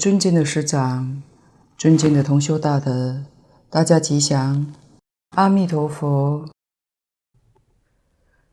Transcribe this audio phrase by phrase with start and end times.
[0.00, 1.22] 尊敬的师长，
[1.76, 3.26] 尊敬的同修大德，
[3.68, 4.72] 大家吉祥，
[5.36, 6.48] 阿弥陀佛。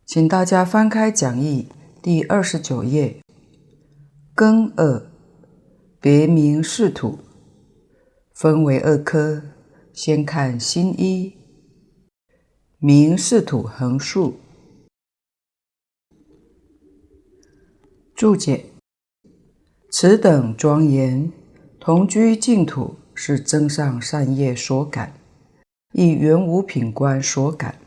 [0.06, 1.70] 请大家翻开讲义
[2.02, 3.22] 第二十九页，
[4.36, 5.10] 庚二，
[6.02, 7.20] 别名识土，
[8.34, 9.42] 分为二科。
[9.94, 11.38] 先看新一，
[12.78, 14.38] 名是土横竖。
[18.14, 18.66] 注解。
[19.90, 21.32] 此等庄严
[21.88, 25.14] 同居净土，是增上善业所感，
[25.94, 27.80] 以圆无品观所感，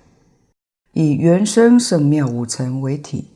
[0.92, 3.28] 以圆生圣妙五尘为体。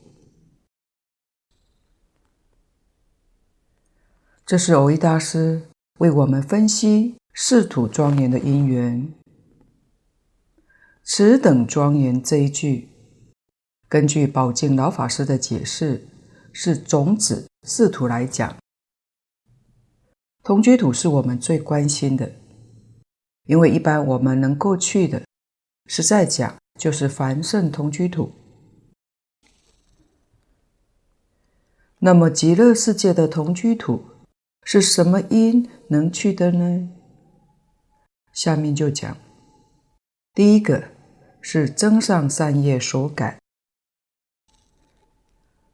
[4.43, 5.67] 这是蕅益大师
[5.99, 9.13] 为我们分析识土庄严的因缘。
[11.03, 12.89] 此等庄严这一句，
[13.87, 16.07] 根据宝静老法师的解释，
[16.51, 18.57] 是总指识土来讲。
[20.45, 22.31] 同居土是我们最关心的，
[23.47, 25.23] 因为一般我们能够去的，
[25.87, 28.31] 实在讲就是凡圣同居土。
[31.97, 34.05] 那么极乐世界的同居土
[34.61, 36.89] 是什么因能去的呢？
[38.31, 39.17] 下面就讲，
[40.35, 40.91] 第一个
[41.41, 43.39] 是增上善业所感，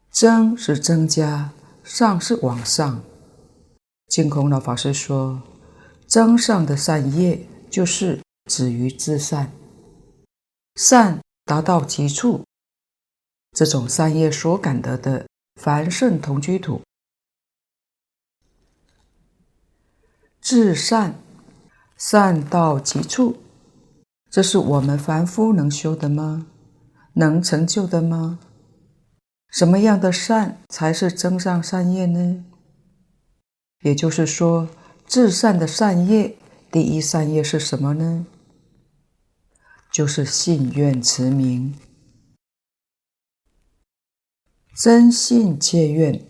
[0.08, 1.52] 增是增加，
[1.84, 3.04] 上是往上。
[4.12, 5.42] 净空老法师说
[6.06, 9.50] ：“增上的善业就是止于至善，
[10.74, 12.44] 善达到极处，
[13.52, 15.26] 这种善业所感得的
[15.58, 16.82] 凡圣同居土，
[20.42, 21.14] 至善，
[21.96, 23.38] 善到极处，
[24.30, 26.48] 这是我们凡夫能修的吗？
[27.14, 28.38] 能成就的吗？
[29.48, 32.44] 什么样的善才是增上善业呢？”
[33.82, 34.68] 也就是说，
[35.06, 36.36] 至善的善业，
[36.70, 38.26] 第一善业是什么呢？
[39.92, 41.74] 就是信愿持名，
[44.74, 46.24] 真信切愿，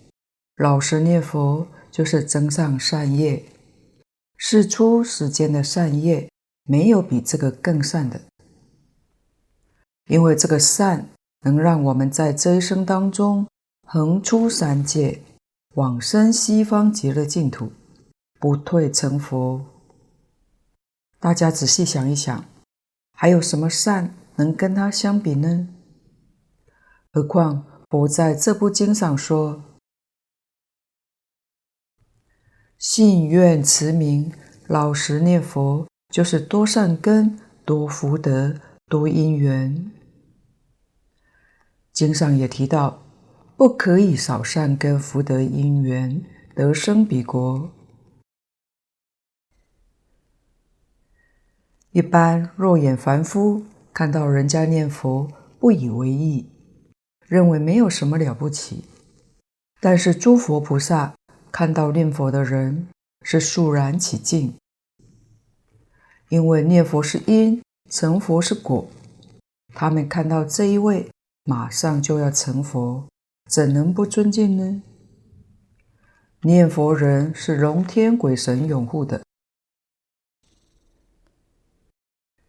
[0.56, 3.44] 老实念佛，就是增上善业。
[4.36, 6.28] 世出世间的善业，
[6.64, 8.20] 没有比这个更善的，
[10.08, 11.08] 因为这个善
[11.42, 13.46] 能让我们在这一生当中
[13.86, 15.20] 横出三界。
[15.74, 17.72] 往生西方极乐净土，
[18.38, 19.64] 不退成佛。
[21.18, 22.44] 大家仔细想一想，
[23.14, 25.68] 还有什么善能跟它相比呢？
[27.10, 29.64] 何况佛在这部经上说
[32.76, 34.30] ：“信愿持名，
[34.66, 39.90] 老实念佛，就是多善根、多福德、多因缘。”
[41.94, 43.01] 经上也提到。
[43.62, 46.20] 不可以少善根福德因缘
[46.52, 47.70] 得生彼国。
[51.92, 53.64] 一般肉眼凡夫
[53.94, 55.28] 看到人家念佛
[55.60, 56.50] 不以为意，
[57.28, 58.84] 认为没有什么了不起。
[59.78, 61.14] 但是诸佛菩萨
[61.52, 62.88] 看到念佛的人
[63.24, 64.54] 是肃然起敬，
[66.30, 68.88] 因为念佛是因，成佛是果。
[69.72, 71.08] 他们看到这一位
[71.44, 73.06] 马上就要成佛。
[73.50, 74.82] 怎能不尊敬呢？
[76.42, 79.22] 念佛人是龙天鬼神拥护的。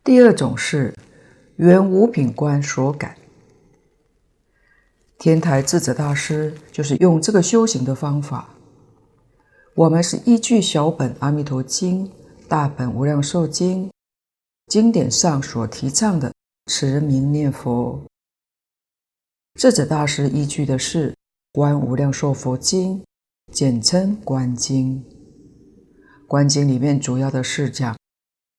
[0.04, 0.96] 第二种是
[1.58, 3.18] 原五品官所感。
[5.18, 8.50] 天台智者大师就是用这个修行的方法。
[9.76, 12.08] 我们是依据小本《阿弥陀经》、
[12.48, 13.88] 大本《无量寿经》
[14.68, 16.34] 经典上所提倡的
[16.68, 18.04] 持名念佛。
[19.56, 21.12] 智者大师依据的是
[21.54, 23.00] 《观无量寿佛经》，
[23.52, 25.06] 简称《观经》。
[26.28, 27.96] 《观经》里面主要的是讲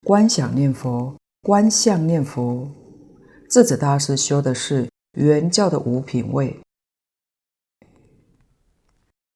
[0.06, 2.70] 观想念佛、观相念佛。
[3.50, 4.88] 智者大师修的是
[5.18, 6.60] 原教的五品位。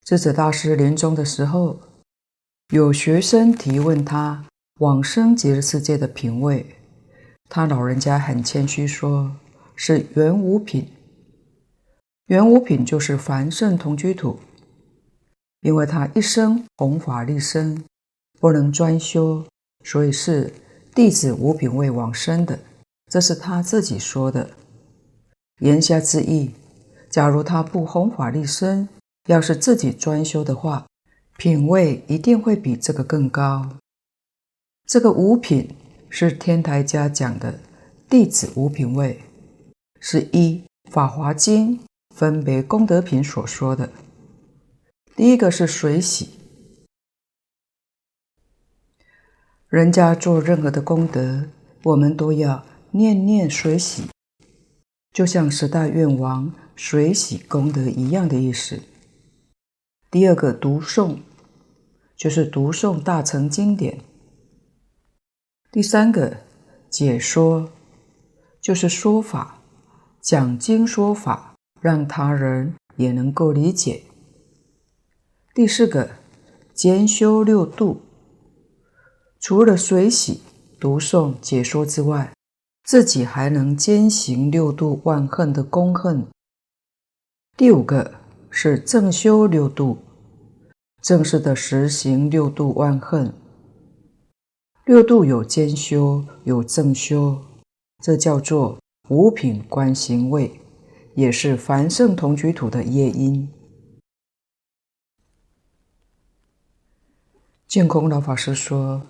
[0.04, 1.80] 智者大师临终的时候，
[2.72, 4.46] 有学生提问他
[4.78, 6.76] 往生极乐世界的品位，
[7.48, 9.36] 他老人家很谦虚说，
[9.74, 10.92] 是原五品。
[12.28, 14.38] 圆五品就是凡圣同居土，
[15.62, 17.82] 因为他一生弘法立身，
[18.38, 19.46] 不能专修，
[19.82, 20.52] 所以是
[20.94, 22.58] 弟子五品位往生的。
[23.10, 24.50] 这是他自己说的。
[25.62, 26.50] 言下之意，
[27.08, 28.86] 假如他不弘法立身，
[29.26, 30.84] 要是自己专修的话，
[31.38, 33.66] 品位一定会比这个更高。
[34.84, 35.74] 这个五品
[36.10, 37.58] 是天台家讲的
[38.06, 39.22] 弟子五品位，
[39.98, 41.78] 是一《法华经》。
[42.18, 43.92] 分别功德品所说的，
[45.14, 46.30] 第一个是随喜，
[49.68, 51.44] 人家做任何的功德，
[51.84, 54.08] 我们都要念念随喜，
[55.12, 58.82] 就像十大愿王随喜功德一样的意思。
[60.10, 61.18] 第二个读诵，
[62.16, 64.00] 就是读诵大乘经典。
[65.70, 66.38] 第三个
[66.90, 67.70] 解说，
[68.60, 69.62] 就是说法，
[70.20, 71.47] 讲经说法，
[71.80, 74.02] 让他人也能够理解。
[75.54, 76.10] 第四个
[76.72, 78.00] 兼修六度，
[79.40, 80.40] 除了随喜
[80.78, 82.32] 读诵解说之外，
[82.84, 86.26] 自己还能兼行六度万恨的功恨。
[87.56, 88.14] 第五个
[88.50, 89.98] 是正修六度，
[91.02, 93.32] 正式的实行六度万恨。
[94.84, 97.38] 六度有兼修，有正修，
[98.02, 98.78] 这叫做
[99.08, 100.60] 五品观行位，
[101.18, 103.52] 也是凡圣同居土的业因。
[107.66, 109.02] 净空老法师说，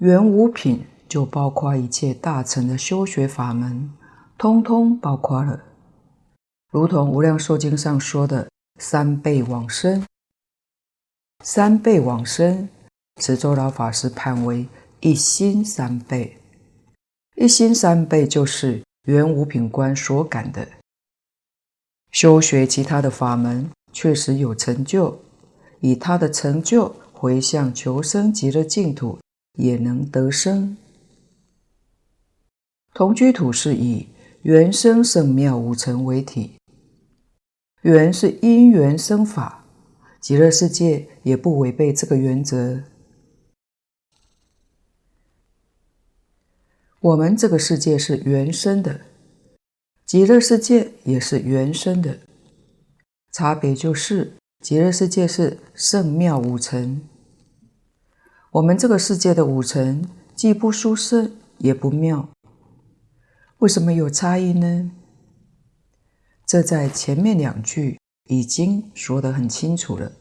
[0.00, 3.88] 原五品就包括一切大乘的修学法门，
[4.36, 5.62] 通通包括了，
[6.72, 8.50] 如同《无量寿经》上说的
[8.80, 10.04] 三倍往生。
[11.44, 12.68] 三倍往生，
[13.20, 14.66] 慈舟老法师判为。
[14.98, 16.36] 一心三倍，
[17.36, 20.66] 一心三倍就是原五品观所感的。
[22.14, 25.18] 修学其他的法门，确实有成就，
[25.80, 29.18] 以他的成就回向求生极乐净土，
[29.58, 30.76] 也能得生。
[32.94, 34.06] 同居土是以
[34.42, 36.52] 原生圣妙五乘为体，
[37.82, 39.64] 缘是因缘生法，
[40.20, 42.84] 极乐世界也不违背这个原则。
[47.00, 49.00] 我们这个世界是原生的，
[50.14, 52.20] 极乐世界也是原生的，
[53.32, 57.02] 差别就是极乐世界是圣妙五层，
[58.52, 62.28] 我们这个世界的五层既不殊胜也不妙，
[63.58, 64.92] 为什么有差异呢？
[66.46, 70.12] 这在前面两句已经说得很清楚了。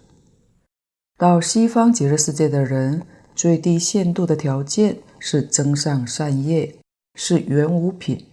[1.19, 4.97] 到西方极乐世界的人，最低限度的条件。
[5.19, 6.79] 是增上善业，
[7.13, 8.25] 是圆五品，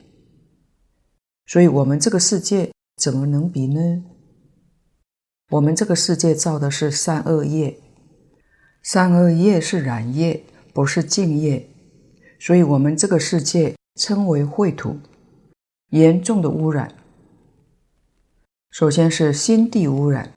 [1.51, 4.05] 所以我们这个世界怎么能比呢？
[5.51, 7.77] 我们这个世界造的是善恶业，
[8.83, 11.69] 善恶业是染业，不是净业，
[12.39, 15.01] 所以我们这个世界称为秽土，
[15.89, 16.95] 严重的污染。
[18.71, 20.33] 首先是心地污染，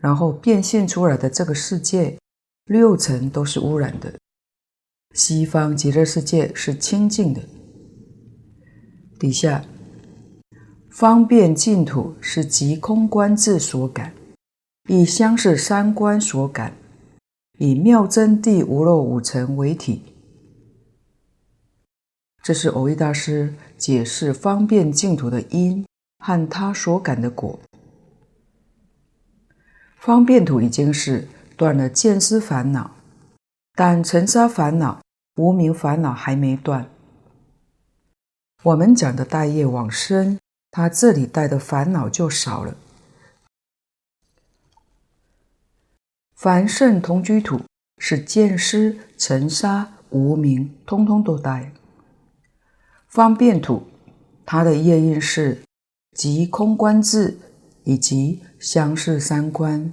[0.00, 2.18] 然后变现出来的这个世界，
[2.64, 4.12] 六层都是污染的。
[5.14, 7.40] 西方极乐世界是清净的，
[9.16, 9.64] 底下
[10.90, 14.12] 方便净土是即空观智所感，
[14.88, 16.72] 以相是三观所感，
[17.58, 20.02] 以妙真谛无漏五尘为体。
[22.42, 25.86] 这是蕅益大师解释方便净土的因
[26.18, 27.58] 和他所感的果。
[29.96, 32.90] 方便土已经是断了见思烦恼。
[33.76, 35.00] 但尘沙烦恼、
[35.36, 36.90] 无明烦恼还没断。
[38.64, 40.38] 我们讲的大业往生，
[40.70, 42.76] 他这里带的烦恼就少了。
[46.34, 47.60] 凡圣同居土
[47.98, 51.72] 是见思、尘沙、无明，通通都带。
[53.08, 53.88] 方便土，
[54.46, 55.62] 它的业因是
[56.16, 57.38] 即空观智
[57.84, 59.92] 以及相视三观，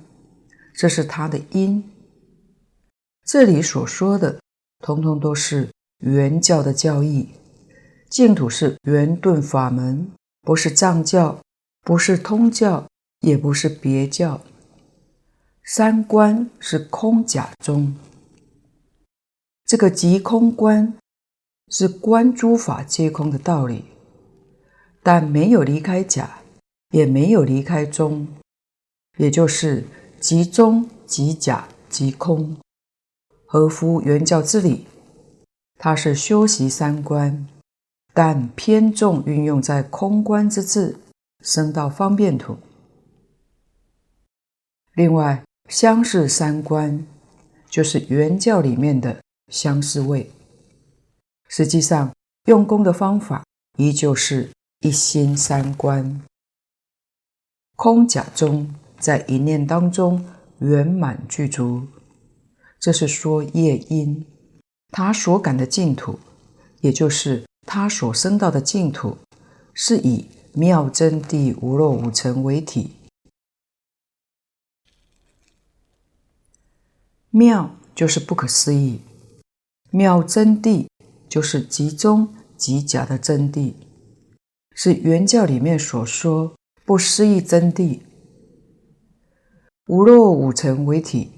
[0.74, 1.92] 这是它的因。
[3.26, 4.40] 这里所说的，
[4.80, 5.70] 通通都是
[6.00, 7.30] 圆教的教义。
[8.10, 10.10] 净土是圆顿法门，
[10.48, 11.42] 不是藏教，
[11.82, 12.88] 不是通教，
[13.20, 14.40] 也不是别教。
[15.66, 17.94] 三观是空假中，
[19.66, 20.98] 这个即空观
[21.68, 23.84] 是观诸法皆空的道理，
[25.04, 26.40] 但没有离开假，
[26.92, 28.26] 也没有离开中，
[29.18, 29.84] 也就是
[30.22, 32.56] 即中即假即空。
[33.46, 34.88] 合乎原教之理，
[35.78, 37.46] 它是修习三观，
[38.18, 40.98] 但偏重运用在空观之智，
[41.44, 42.58] 升到方便土。
[44.96, 47.06] 另外，相视三观
[47.70, 50.32] 就是原教里面的相视位，
[51.48, 52.12] 实际上
[52.46, 53.46] 用功的方法
[53.78, 56.20] 依旧是一心三观，
[57.76, 60.26] 空假中在一念当中
[60.58, 61.86] 圆满具足。
[62.80, 64.26] 这是说业因，
[64.90, 66.18] 他所感的净土，
[66.82, 69.18] 也就是他所生到的净土，
[69.74, 72.94] 是以妙真谛无漏五尘为体。
[77.30, 79.02] 妙就是不可思议，
[79.92, 80.88] 妙真谛
[81.28, 83.74] 就是极中极假的真谛，
[84.72, 86.56] 是原教里面所说
[86.86, 88.00] 不思议真谛。
[89.88, 91.32] 无漏五尘为体。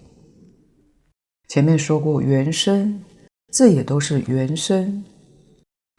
[1.48, 3.04] 前面说过原生，
[3.52, 5.04] 这也都是原生。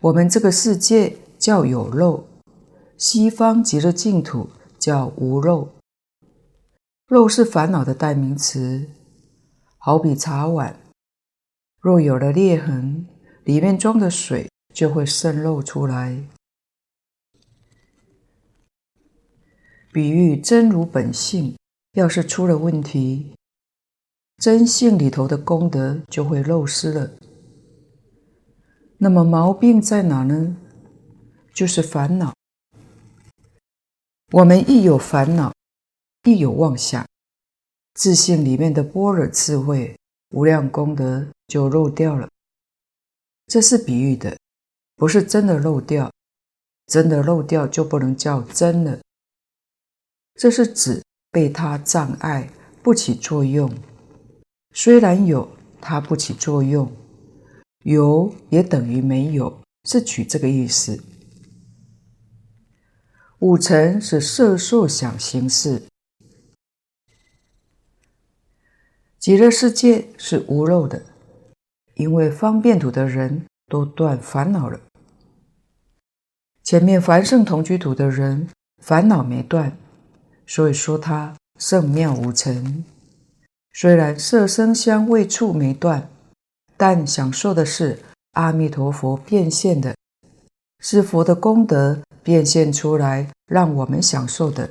[0.02, 2.24] 我们这个世界叫有漏，
[2.96, 5.68] 西方极乐净土叫无漏。
[7.08, 8.88] 漏是烦恼的代名词，
[9.76, 10.80] 好比茶碗，
[11.80, 13.06] 若有了裂痕，
[13.44, 16.24] 里面装的水就会渗漏出来。
[19.92, 21.56] 比喻真如本性。
[21.94, 23.34] 要是出了问题，
[24.38, 27.10] 真性里头的功德就会漏失了。
[29.02, 30.56] 那么毛病在哪呢？
[31.54, 32.34] 就是烦恼。
[34.32, 35.54] 我们一有烦恼，
[36.24, 37.06] 一有妄想，
[37.94, 39.96] 自信里面的般若智慧、
[40.30, 42.28] 无量功德就漏掉了。
[43.46, 44.36] 这是比喻的，
[44.96, 46.12] 不是真的漏掉。
[46.86, 49.00] 真的漏掉就不能叫真了。
[50.34, 51.02] 这是指。
[51.32, 52.50] 被它障碍
[52.82, 53.72] 不起作用，
[54.74, 55.48] 虽然有，
[55.80, 56.90] 它不起作用，
[57.82, 61.02] 有也等于没有，是取这个意思。
[63.38, 65.82] 五尘是色受想行识，
[69.18, 71.02] 极乐世界是无漏的，
[71.94, 74.80] 因为方便土的人都断烦恼了。
[76.62, 79.76] 前面凡圣同居土的人烦恼没断。
[80.46, 82.84] 所以说他圣妙无尘，
[83.72, 86.10] 虽然色声香味触没断，
[86.80, 87.98] 但享受的是
[88.32, 89.94] 阿弥陀佛变现的，
[90.78, 94.70] 是佛的功德变现出来让我们享受的，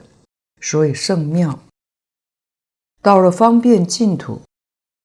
[0.60, 1.60] 所以圣妙。
[3.04, 4.42] 到了方便净土，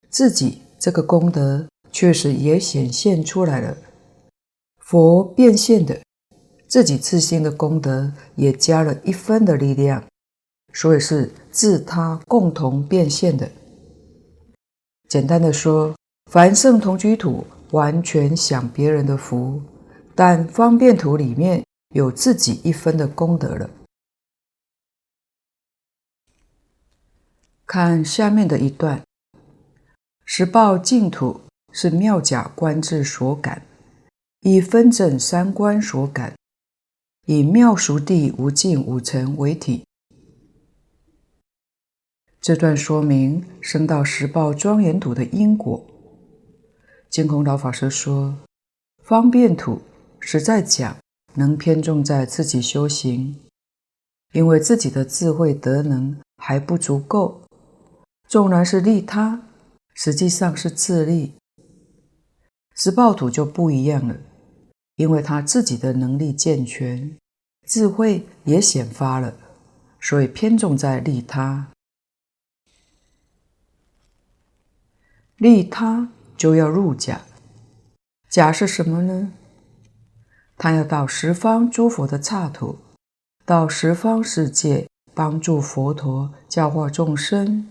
[0.08, 3.76] 自己这个功德确实也显现出来了，
[4.78, 6.00] 佛变现的，
[6.66, 10.02] 自己自心的功德也加了一分的力量。
[10.72, 13.50] 所以是自他共同变现的。
[15.06, 15.94] 简单的说，
[16.26, 19.62] 凡圣同居土完全享别人的福，
[20.14, 21.64] 但方便土里面
[21.94, 23.70] 有自己一分的功德了。
[27.66, 29.02] 看下面的一段：
[30.24, 31.40] 十报净土
[31.72, 33.62] 是妙假观智所感，
[34.40, 36.34] 以分整三观所感，
[37.26, 39.84] 以妙熟地无尽五尘为体。
[42.40, 45.84] 这段说明生到十报庄严土的因果。
[47.14, 48.36] 净空老法师说，
[49.04, 49.80] 方便土
[50.18, 50.96] 实在讲
[51.34, 53.40] 能偏重在自己修行，
[54.32, 57.40] 因为自己的智慧德能还不足够，
[58.26, 59.40] 纵然是利他，
[59.94, 61.34] 实际上是自利。
[62.74, 64.16] 实报土就不一样了，
[64.96, 67.16] 因为他自己的能力健全，
[67.64, 69.36] 智慧也显发了，
[70.00, 71.70] 所以偏重在利他。
[75.36, 77.22] 利他就要入假，
[78.28, 79.32] 假是什么呢？
[80.56, 82.78] 他要到十方诸佛的刹土，
[83.44, 87.68] 到十方世界帮助佛陀教化众生。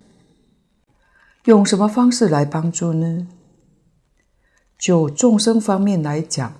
[1.45, 3.27] 用什么方式来帮助呢？
[4.77, 6.53] 就众生方面来讲，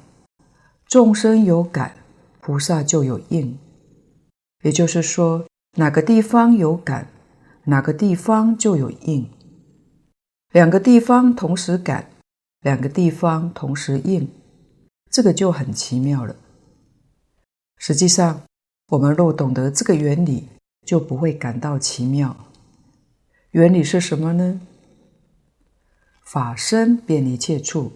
[0.86, 1.96] 众生有感，
[2.40, 3.58] 菩萨就有应。
[4.64, 5.46] 也就是说，
[5.78, 7.08] 哪个地方有感，
[7.66, 9.30] 哪个地方就有应。
[10.54, 12.12] 两个地方同时感，
[12.62, 14.30] 两个地方同时应，
[15.10, 16.36] 这个就很奇妙了。
[17.76, 18.44] 实际上，
[18.90, 20.48] 我们若懂得这个原理，
[20.86, 22.38] 就不会感到奇妙。
[23.50, 24.62] 原理是什么呢？
[26.24, 27.92] 法身遍一切处。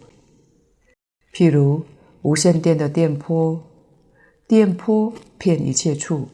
[1.31, 1.85] 譬如
[2.23, 3.61] 无线电的电波，
[4.47, 6.29] 电波遍一切处。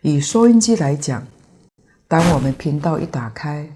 [0.00, 1.26] 以收音机来讲，
[2.08, 3.68] 当我们频道一打开，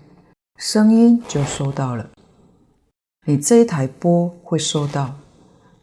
[0.58, 2.10] 声音就收到了，
[3.26, 5.16] 你这一台播会收到，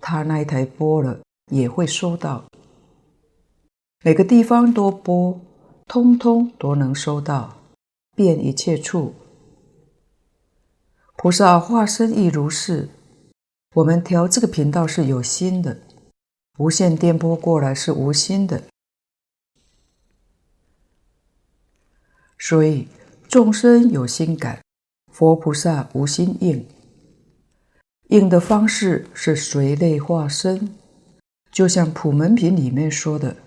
[0.02, 1.18] 他那一台播了
[1.50, 2.44] 也会收到，
[4.04, 5.40] 每个地方都播，
[5.86, 7.58] 通通都能收到，
[8.18, 9.16] 遍一切处。
[11.16, 12.90] 菩萨化身亦如是，
[13.76, 15.80] 我们调这个频道是有心的，
[16.58, 18.64] 无线电波过来是无心的，
[22.38, 22.90] 所以
[23.30, 24.65] 众生有心感。
[25.18, 26.68] 佛菩萨无心应，
[28.10, 30.76] 应的方式是随类化身，
[31.50, 33.38] 就像普门品里面说的：“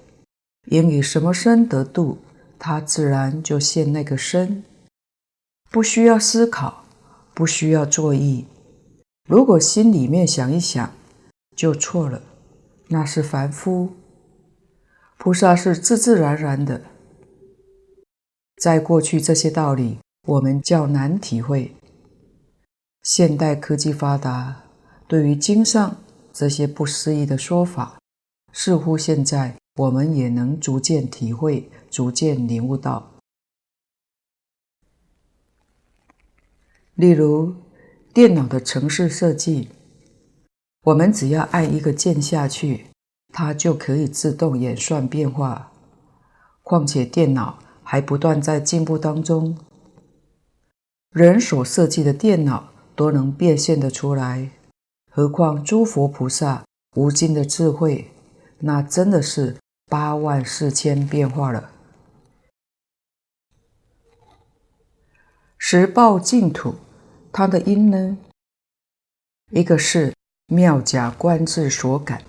[0.73, 2.21] 应以什么身得度，
[2.59, 4.65] 他自然就现那个身，
[5.71, 6.85] 不需要思考，
[7.35, 8.47] 不需要作意，
[9.29, 10.91] 如果心里面想一想，
[11.55, 12.23] 就错了，
[12.87, 13.91] 那是凡夫。
[15.19, 16.81] 菩萨是自自然然的。
[18.57, 19.99] 在过去这些道理，
[20.29, 21.75] 我们较难体会。
[23.03, 24.65] 现代科技发达，
[25.07, 25.97] 对于经上
[26.35, 27.99] 这些不思议的说法，
[28.53, 33.11] 似乎现在我们也能逐渐体会、逐渐领悟到。
[36.95, 37.55] 例如，
[38.13, 39.71] 电脑的程式设计，
[40.83, 42.89] 我们只要按一个键下去，
[43.33, 45.73] 它就可以自动演算变化。
[46.63, 49.57] 况且电脑还不断在进步当中，
[51.11, 54.51] 人所设计的电脑都能变现得出来，
[55.11, 56.65] 何况诸佛菩萨
[56.97, 58.11] 无尽的智慧，
[58.59, 59.57] 那真的是
[59.89, 61.71] 八万四千变化了。
[65.57, 66.75] 十报净土。
[67.31, 68.19] 它的音呢，
[69.51, 70.15] 一个是
[70.47, 72.23] 妙假观智所感，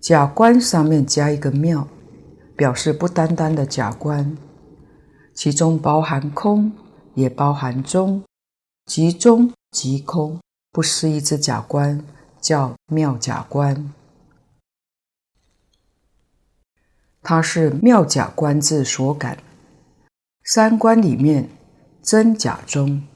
[0.00, 1.86] 假观上面加一个妙，
[2.56, 4.36] 表示不单单的假观，
[5.34, 6.72] 其中包含空，
[7.14, 8.22] 也包含中，
[8.86, 12.04] 即中即空，不思一之假观，
[12.40, 13.92] 叫妙假观。
[17.22, 19.38] 它是妙假观智所感，
[20.44, 21.48] 三观里面
[22.02, 23.06] 真假中。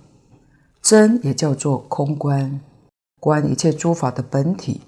[0.83, 2.61] 真也叫做空观，
[3.19, 4.83] 观一切诸法的本体；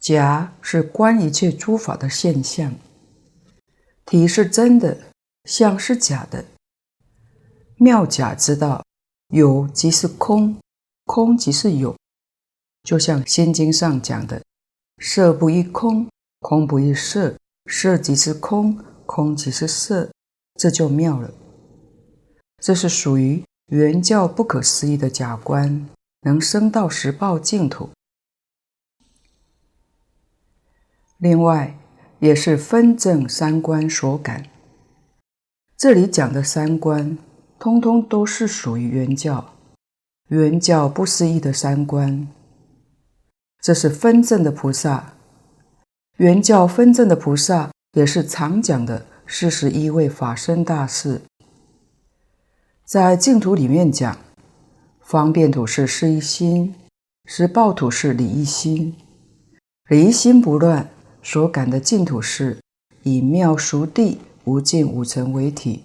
[0.00, 2.74] 假是观一切诸法的现象。
[4.04, 4.98] 体是真的，
[5.44, 6.44] 相是假的。
[7.76, 8.84] 妙假之道，
[9.28, 10.56] 有即是空，
[11.04, 11.96] 空即是有。
[12.82, 14.42] 就像《心经》上讲的
[15.02, 16.08] ：“色不异空，
[16.40, 20.10] 空不异色，色即是空，空即是色。”
[20.56, 21.32] 这就妙了。
[22.58, 25.88] 这是属于原教不可思议的假观，
[26.22, 27.90] 能生到十报净土。
[31.18, 31.76] 另外，
[32.20, 34.48] 也是分证三观所感。
[35.76, 37.18] 这里讲的三观，
[37.58, 39.54] 通通都是属于圆教，
[40.28, 42.28] 圆教不思议的三观。
[43.60, 45.14] 这是分证的菩萨，
[46.18, 51.22] 圆教分证的菩萨，也是常讲的四十一位法身大士。
[52.84, 54.16] 在净土里面讲，
[55.00, 56.74] 方便土是事一心，
[57.24, 58.94] 是报土是理一心，
[59.88, 60.88] 理一心不乱，
[61.20, 62.58] 所感的净土是
[63.02, 65.84] 以妙熟地无尽五尘为体。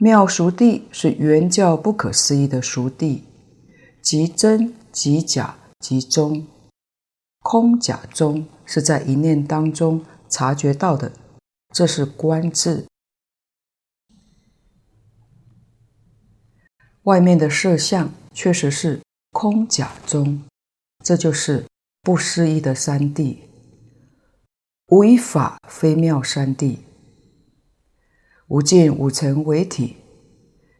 [0.00, 3.24] 妙熟地是圆教不可思议的熟地，
[4.00, 6.46] 即真即假即中，
[7.40, 11.12] 空假中是在一念当中察觉到的，
[11.74, 12.86] 这是观智。
[17.02, 19.00] 外面的色相确实是
[19.32, 20.44] 空假中，
[21.02, 21.64] 这就是
[22.02, 23.38] 不思议的三谛，
[24.88, 26.76] 无一法非妙三谛，
[28.48, 29.98] 无尽五尘为体。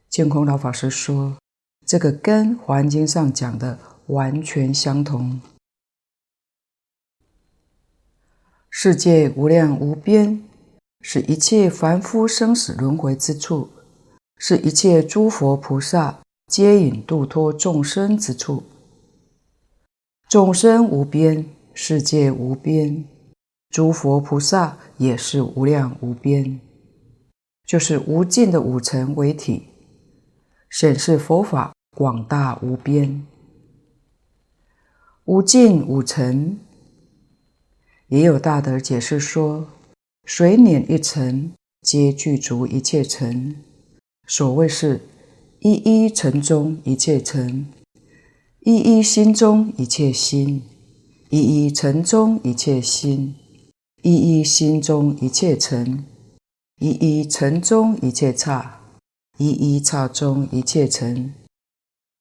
[0.09, 1.37] 净空老法师说，
[1.85, 5.39] 这个跟《华严经》上讲的完全相同。
[8.71, 10.43] 世界无量无边，
[11.03, 13.69] 是一切凡夫生死轮回之处。
[14.39, 18.63] 是一切诸佛菩萨接引度脱众生之处。
[20.29, 23.05] 众生无边，世界无边，
[23.69, 26.61] 诸佛菩萨也是无量无边，
[27.69, 29.65] 就是无尽的五尘为体，
[30.71, 33.27] 显示佛法广大无边。
[35.27, 36.59] 无尽五尘，
[38.07, 39.69] 也有大德解释说，
[40.25, 41.53] 水碾一尘，
[41.83, 43.63] 皆具足一切尘。
[44.27, 45.03] 所谓是
[45.61, 47.67] 一一尘中一切尘，
[48.61, 50.63] 一一心中一切心，
[51.29, 53.35] 一一尘中一切心，
[54.01, 56.07] 一一心中一切尘，
[56.79, 58.81] 一一尘中一切刹，
[59.37, 61.35] 一一刹中一切尘。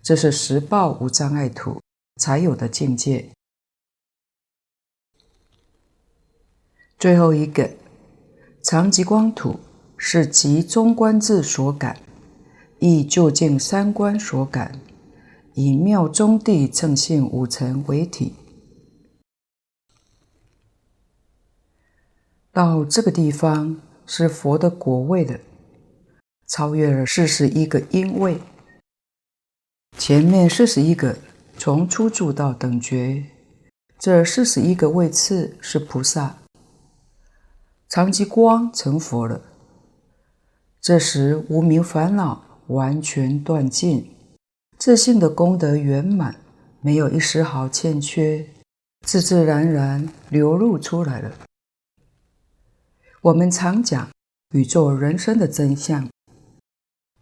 [0.04, 1.82] 这是十报无障碍土
[2.16, 3.30] 才有的境界。
[6.98, 7.72] 最后一个
[8.64, 9.60] 常寂光土。
[10.00, 12.00] 是集中观智所感，
[12.78, 14.80] 亦究竟三观所感，
[15.56, 18.36] 以妙中地正性五尘为体。
[22.52, 25.40] 到这个地方是佛的果位的，
[26.48, 28.40] 超越了四十一个因位。
[29.98, 31.18] 前面四十一个
[31.58, 33.24] 从初住到等觉，
[34.00, 36.38] 这四十一个位次是菩萨，
[37.90, 39.42] 常吉光成佛了。
[40.80, 44.16] 这时无明烦恼完全断尽，
[44.78, 46.36] 自性的功德圆满，
[46.80, 48.48] 没有一丝毫欠缺，
[49.06, 51.32] 自自然然流露出来了。
[53.28, 54.10] 我们常讲
[54.52, 56.10] 宇宙人生的真相，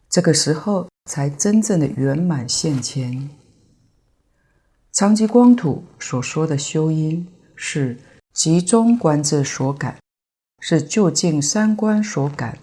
[0.08, 3.28] 这个时候才真正的圆满现前。
[4.92, 7.98] 常吉光土所说的修因，是
[8.34, 9.98] 集中观自所感，
[10.60, 12.60] 是就近三观所感。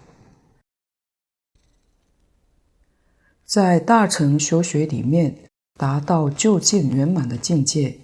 [3.43, 7.99] 在大乘修学里面，达到就近圆满的境界。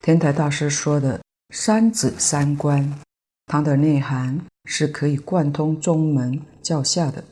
[0.00, 3.00] 天台大师说的“三止三观”，
[3.46, 7.24] 它的内涵是可以贯通宗门教下的。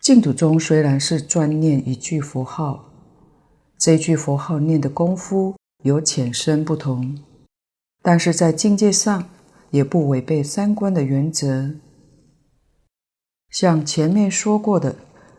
[0.00, 2.92] 净土宗虽然是专念一句佛号，
[3.76, 7.18] 这句佛号念的功夫有浅深不同，
[8.02, 9.28] 但是在境界上
[9.70, 11.74] 也不违背三观的原则。
[13.50, 14.96] 像前面说过的，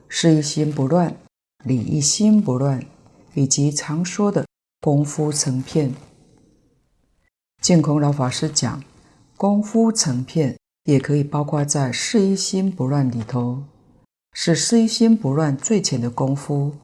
[0.07, 1.15] 事一心不乱，
[1.63, 2.83] 理一心不乱，
[3.33, 4.45] 以及常说的
[4.81, 5.93] 功夫成片。
[7.61, 8.83] 净空老法师讲，
[9.39, 13.63] 功夫成片也可以包括在事一心不乱里头，
[14.33, 16.75] 是事一心不乱最浅的功夫。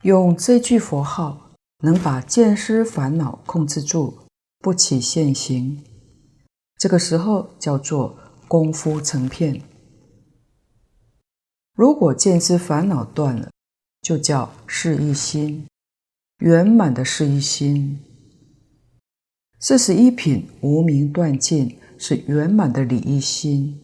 [0.00, 4.20] 用这句佛号，能把见思烦恼控制住，
[4.60, 5.84] 不起现行。
[6.78, 8.16] 这个时候叫做
[8.48, 9.60] 功夫成片。
[11.74, 13.50] 如果见思烦恼断了，
[14.00, 15.66] 就叫事一心，
[16.38, 18.00] 圆满的事一心。
[19.58, 23.82] 四十一品无明断尽，是圆满的理一心。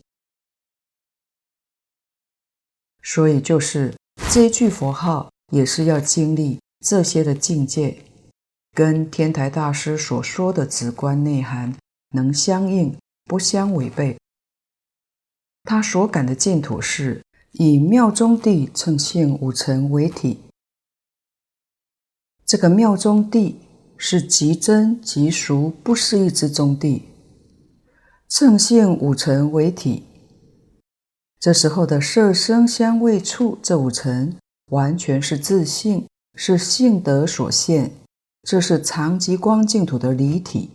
[3.02, 3.96] 所以就是
[4.30, 8.04] 这一句佛号，也是要经历这些的境界，
[8.72, 11.74] 跟天台大师所说的止观内涵。
[12.14, 14.18] 能相应，不相违背。
[15.64, 20.42] 他所感的净土是以妙中地称性五尘为体。
[22.44, 23.58] 这个妙中地
[24.04, 27.02] 是极真极俗不是一之中谛，
[28.28, 30.02] 称性五尘为体。
[31.38, 34.36] 这时候的色声香味触这五尘，
[34.72, 37.92] 完全是自性，是性德所现。
[38.42, 40.70] 这是常极光净土的离体。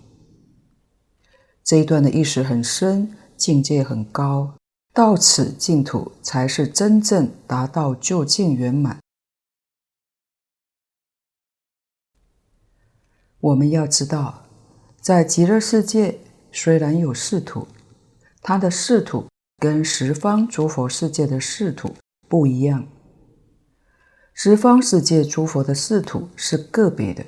[1.65, 4.55] 这一段的意识很深，境界很高，
[4.93, 8.97] 到此净土才是真正达到究竟圆满。
[13.39, 14.45] 我们要知道，
[14.99, 16.19] 在极乐世界
[16.51, 17.67] 虽然有四土，
[18.41, 21.93] 它的四土跟十方诸佛世界的四土
[22.27, 22.87] 不一样。
[24.33, 27.25] 十方世界诸佛的四土是个别的，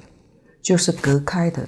[0.61, 1.67] 就是隔开的。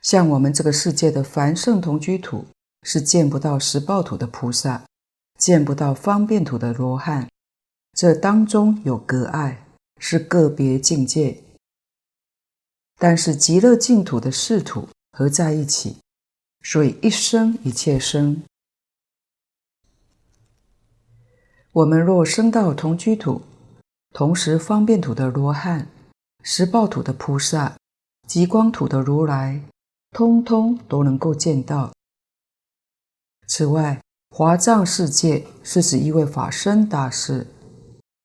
[0.00, 2.44] 像我们这个世界的凡圣同居土，
[2.82, 4.84] 是见不到十报土的菩萨，
[5.38, 7.28] 见不到方便土的罗汉，
[7.92, 9.66] 这当中有隔碍，
[9.98, 11.43] 是个别境界。
[12.96, 15.98] 但是极乐净土的四土合在一起，
[16.62, 18.42] 所以一生一切生。
[21.72, 23.42] 我们若生到同居土，
[24.12, 25.88] 同时方便土的罗汉、
[26.42, 27.76] 十报土的菩萨、
[28.28, 29.62] 极光土的如来。
[30.12, 31.92] 通通都能够见到。
[33.48, 37.48] 此外，华藏世界是指一位法身大士，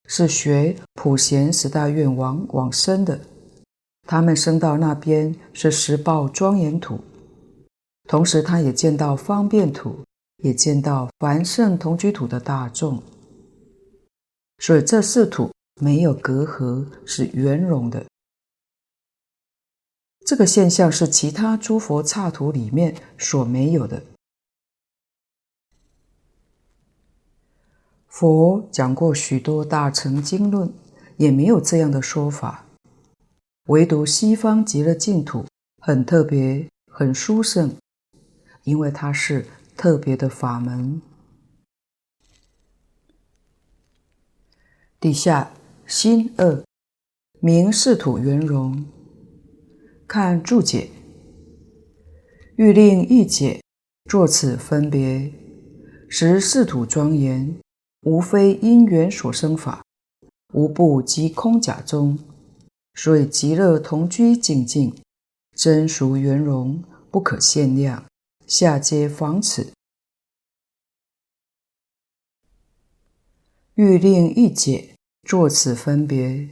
[0.06, 3.20] 是学普贤十大愿王往生的。
[4.10, 7.00] 他们升到那边是十报庄严土，
[8.08, 10.04] 同时他也见到方便土，
[10.38, 13.04] 也见到凡圣同居土的大众。
[14.58, 18.04] 所以这四土没有隔阂，是圆融的。
[20.26, 24.02] 这个现象是其他诸佛刹土里面所没有的。
[28.08, 30.74] 佛讲过许多大乘经论，
[31.18, 32.66] 也没有这样的说法。
[33.70, 35.46] 唯独西方极乐净土
[35.80, 37.76] 很特别，很殊胜，
[38.64, 39.46] 因为它是
[39.78, 41.00] 特别的法门。
[45.00, 45.52] 底下
[45.86, 46.64] 心二
[47.40, 48.84] 名四土圆融。
[50.08, 50.90] 看注解，
[52.56, 53.62] 欲令一解，
[54.10, 55.32] 作此分别，
[56.10, 57.56] 实四土庄严，
[58.02, 59.84] 无非因缘所生法，
[60.54, 62.18] 无不即空假中，
[63.02, 64.94] 所以极乐同居净境，
[65.56, 68.04] 真俗圆融，不可限量，
[68.46, 69.72] 下皆仿此。
[73.76, 76.50] 欲令义解，作此分别。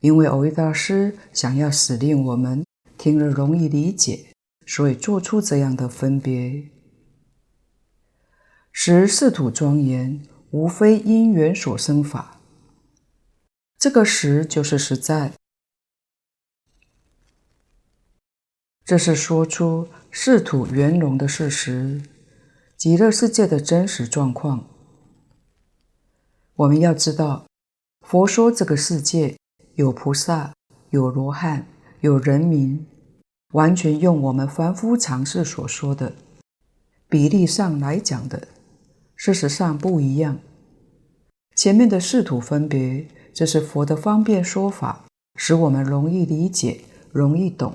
[0.00, 2.66] 因为蕅益大师想要使令我们
[2.98, 4.32] 听了容易理解，
[4.66, 6.70] 所以做出这样的分别。
[8.72, 12.40] 十世土庄严，无非因缘所生法。
[13.78, 15.35] 这个实就是实在，
[18.86, 22.00] 这是说出世土圆融的事实，
[22.76, 24.64] 极乐世界的真实状况。
[26.54, 27.46] 我们要知道，
[28.06, 29.36] 佛说这个世界
[29.74, 30.52] 有菩萨，
[30.90, 31.66] 有罗汉，
[32.00, 32.86] 有人民，
[33.54, 36.12] 完全用我们凡夫常识所说的
[37.08, 38.46] 比例上来讲的。
[39.16, 40.38] 事实上不一样。
[41.56, 47.74] 前面的世土分别，这是佛的方便说法，使我们容易理解、容易懂。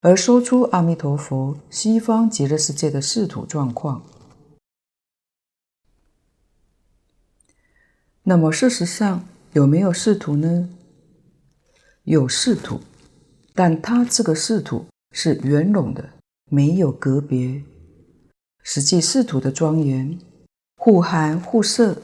[0.00, 4.02] 而说出阿弥陀佛西方极乐世界的是土状况。
[8.22, 10.68] 那么事实上有没有是土呢？
[12.04, 12.80] 有是土，
[13.54, 16.10] 但它这个是土是圆融的，
[16.48, 17.62] 没有隔别。
[18.62, 20.16] 实际是土的庄严，
[20.76, 22.02] 互含互摄，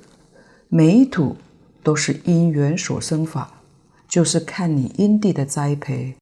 [0.69, 1.37] 每一土
[1.83, 3.63] 都是因缘所生法，
[4.09, 6.17] 就是看你因地的栽培。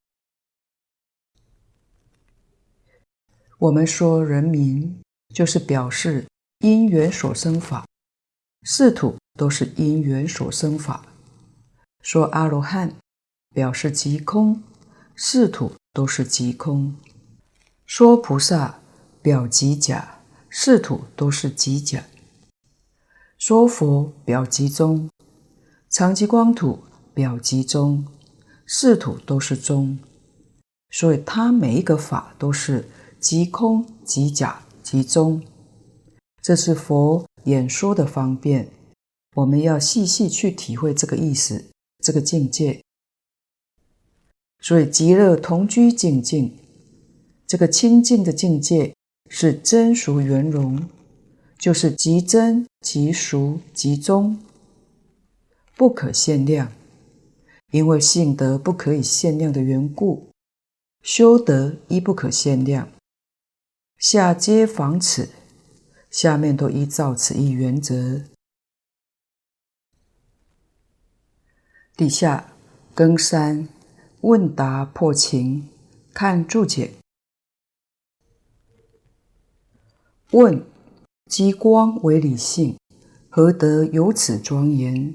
[3.62, 5.00] 我们说人民，
[5.32, 6.26] 就是表示
[6.64, 7.86] 因缘所生法，
[8.64, 11.06] 是土都是因缘所生法。
[12.00, 12.92] 说阿罗汉，
[13.54, 14.60] 表示即空，
[15.14, 16.96] 是土都是即空。
[17.86, 18.80] 说菩萨，
[19.22, 20.18] 表即假。
[20.48, 22.04] 是土都是即假，
[23.38, 25.08] 说佛表即中，
[25.88, 26.82] 常寂光土
[27.14, 28.04] 表即中，
[28.66, 29.98] 是土都是中，
[30.90, 32.86] 所以它每一个法都是
[33.22, 35.40] 即空、即假、即中。
[36.42, 38.68] 这是佛演说的方便，
[39.36, 41.64] 我们要细细去体会这个意思，
[42.04, 42.82] 这个境界。
[44.60, 46.52] 所以极乐同居净境，
[47.46, 48.92] 这个清净的境界。
[49.34, 50.78] 是真俗圆融，
[51.56, 54.38] 就是即真即俗即中，
[55.74, 56.70] 不可限量。
[57.70, 60.28] 因为性德不可以限量的缘故，
[61.02, 62.90] 修德亦不可限量。
[64.02, 65.28] 下皆仿此，
[66.10, 68.24] 下面都依照此一原则。
[71.96, 72.52] 底下
[72.94, 73.68] 更三
[74.22, 75.68] 问答破情，
[76.12, 76.94] 看注解。
[80.32, 80.64] 问：
[81.26, 82.76] 极光为理性，
[83.28, 85.14] 何得有此庄严？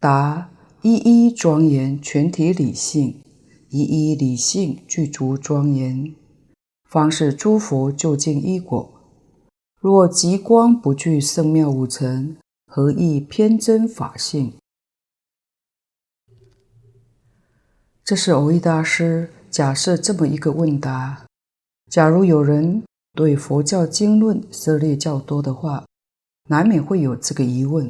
[0.00, 3.22] 答：一一庄严，全体理性，
[3.68, 6.16] 一一理性具足庄严，
[6.94, 8.88] 方是诸佛究竟依果。
[9.80, 12.36] 若极光不具圣妙五层，
[12.68, 14.52] 何益偏真法性？
[18.04, 21.26] 这是蕅益大师假设这么一个问答：
[21.90, 22.84] 假如有人。
[23.16, 25.84] 对佛教经论涉猎较多的话，
[26.48, 27.88] 难免会有这个疑问：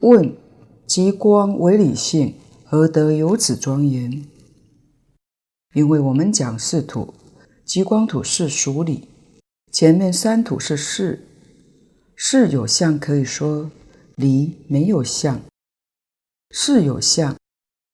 [0.00, 0.36] 问
[0.86, 2.34] 极光为理性，
[2.66, 4.26] 何得有此庄严？
[5.72, 7.14] 因为我们讲四土，
[7.64, 9.08] 极光土是属理，
[9.70, 11.24] 前面三土是事，
[12.16, 13.70] 事有相可以说，
[14.16, 15.38] 离没有相；
[16.50, 17.36] 事有相，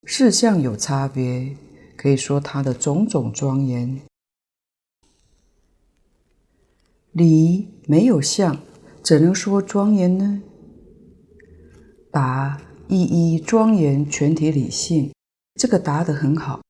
[0.04, 1.54] 事相有差别，
[1.98, 4.00] 可以说它的种种庄严。
[7.12, 8.58] 离没有相，
[9.02, 10.42] 怎能说庄严呢？
[12.10, 12.58] 答：
[12.88, 15.12] 一一庄严，全体理性。
[15.54, 16.62] 这个答得很好。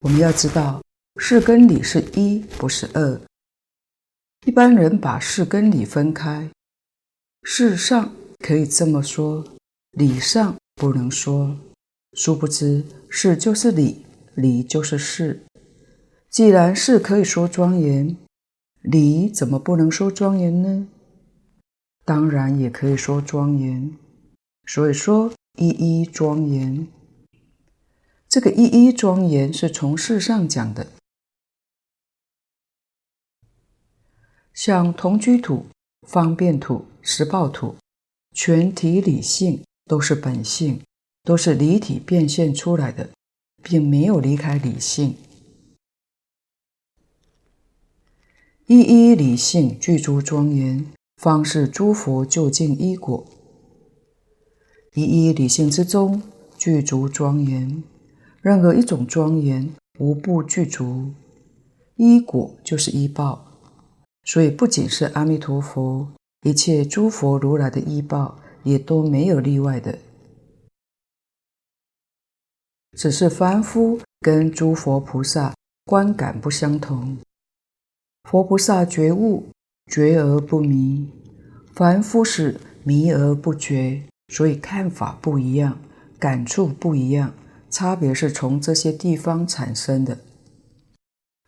[0.00, 0.82] 我们要知道，
[1.16, 3.20] 事跟理是一，不是二。
[4.46, 6.50] 一般人把事跟理分开，
[7.42, 9.44] 事上可以这么说，
[9.90, 11.54] 理上不能说。
[12.14, 15.44] 殊不知，事就是理，理就是事。
[16.30, 18.16] 既然事可以说庄严，
[18.80, 20.88] 理怎么不能说庄严呢？
[22.06, 23.94] 当然也可以说庄严。
[24.66, 26.88] 所以说一一庄严，
[28.30, 30.86] 这个一一庄严是从事上讲的。
[34.54, 35.66] 像同居土、
[36.06, 37.74] 方便土、实报土，
[38.32, 40.80] 全体理性都是本性，
[41.24, 43.10] 都是离体变现出来的，
[43.64, 45.16] 并没有离开理性。
[48.66, 53.26] 一一理性具足庄严，方是诸佛究竟依果。
[54.94, 56.22] 一一理性之中
[56.56, 57.82] 具足庄严，
[58.40, 61.12] 任何一种庄严无不具足。
[61.96, 63.44] 依果就是依报，
[64.24, 66.08] 所以不仅是阿弥陀佛，
[66.42, 69.98] 一切诸佛如来的依报也都没有例外的。
[72.96, 77.18] 只是凡夫跟诸佛菩萨观感不相同。
[78.28, 79.46] 佛菩萨觉悟，
[79.90, 81.06] 觉而不迷；
[81.74, 85.78] 凡夫是迷而不觉，所以看法不一样，
[86.18, 87.32] 感触不一样，
[87.70, 90.18] 差别是从这些地方产生的。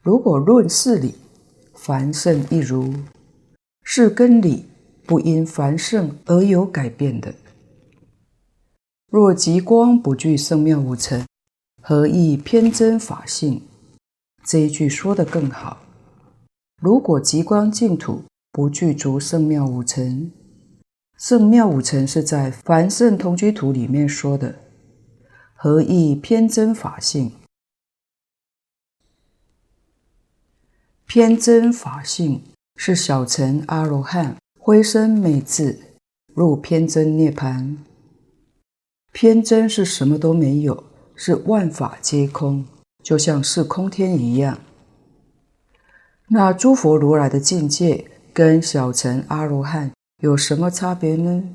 [0.03, 1.15] 如果论事理，
[1.75, 2.95] 凡圣一如，
[3.83, 4.67] 是跟理
[5.05, 7.35] 不因凡圣而有改变的。
[9.11, 11.27] 若极光不具圣妙五尘，
[11.83, 13.63] 何以偏真法性？
[14.45, 15.79] 这一句说得更好。
[16.81, 20.33] 如果极光净土不具足圣妙五尘，
[21.19, 24.55] 圣妙五尘是在凡圣同居土里面说的，
[25.64, 27.31] 何以偏真法性？
[31.07, 32.42] 偏真法性
[32.75, 35.79] 是小乘阿罗汉灰身昧智
[36.35, 37.77] 入偏真涅槃。
[39.12, 40.83] 偏真是什么都没有，
[41.14, 42.66] 是万法皆空，
[43.05, 44.59] 就像是空天一样。
[46.31, 51.55] 那诸佛如来的境界跟小乘阿罗汉有什么差别呢？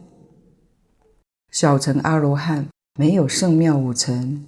[1.51, 4.47] 小乘阿罗汉没有圣妙五尘，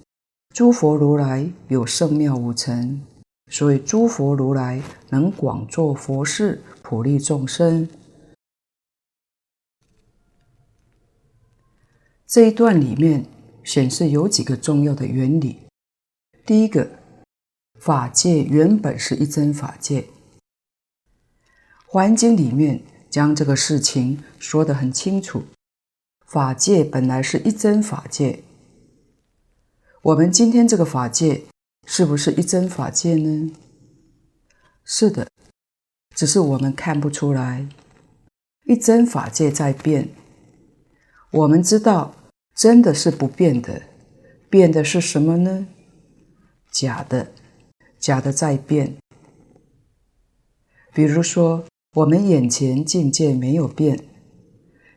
[0.52, 3.00] 诸佛如来有圣妙五尘。
[3.48, 7.88] 所以，诸佛如来能广做佛事，普利众生。
[12.26, 13.24] 这一段里面
[13.62, 15.60] 显示有几个重要的原理。
[16.44, 16.90] 第一个，
[17.78, 20.02] 法界原本是一真法界，
[21.86, 25.44] 《华严经》里面将这个事情说得很清楚。
[26.30, 28.44] 法界本来是一真法界，
[30.00, 31.42] 我们今天这个法界。
[31.86, 33.50] 是不是一真法界呢？
[34.84, 35.26] 是的，
[36.14, 37.66] 只是我们看不出来。
[38.66, 40.10] 一真法界在变，
[41.32, 42.14] 我们知道
[42.54, 43.82] 真的是不变的，
[44.48, 45.66] 变的是什么呢？
[46.70, 47.32] 假的，
[47.98, 48.96] 假的在变。
[50.94, 54.04] 比如说，我们眼前境界没有变，